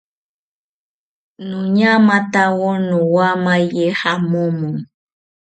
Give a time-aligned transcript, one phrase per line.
[1.49, 4.71] Noñamatawo nowamaye jamomo